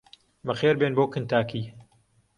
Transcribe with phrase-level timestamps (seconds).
[0.47, 1.63] بەخێربێن بۆ کنتاکی!